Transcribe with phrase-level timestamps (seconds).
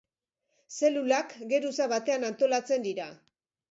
[0.79, 3.13] Zelulak geruza batean antolatzen dira.